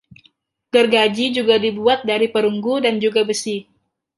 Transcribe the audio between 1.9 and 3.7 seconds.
dari perunggu dan juga besi.